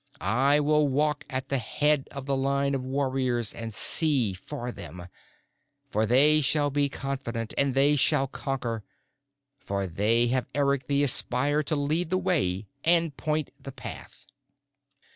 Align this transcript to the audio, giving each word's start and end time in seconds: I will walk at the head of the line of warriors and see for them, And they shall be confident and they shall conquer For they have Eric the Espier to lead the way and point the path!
I 0.19 0.59
will 0.59 0.87
walk 0.87 1.25
at 1.29 1.49
the 1.49 1.59
head 1.59 2.07
of 2.09 2.25
the 2.25 2.35
line 2.35 2.73
of 2.73 2.83
warriors 2.83 3.53
and 3.53 3.71
see 3.71 4.33
for 4.33 4.71
them, 4.71 5.05
And 5.93 6.09
they 6.09 6.41
shall 6.41 6.71
be 6.71 6.89
confident 6.89 7.53
and 7.55 7.75
they 7.75 7.95
shall 7.95 8.25
conquer 8.25 8.83
For 9.59 9.85
they 9.85 10.25
have 10.29 10.47
Eric 10.55 10.87
the 10.87 11.03
Espier 11.03 11.61
to 11.61 11.75
lead 11.75 12.09
the 12.09 12.17
way 12.17 12.65
and 12.83 13.15
point 13.15 13.51
the 13.61 13.71
path! 13.71 14.25